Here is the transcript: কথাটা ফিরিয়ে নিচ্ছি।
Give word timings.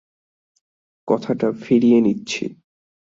কথাটা 1.07 1.47
ফিরিয়ে 1.61 1.99
নিচ্ছি। 2.01 2.45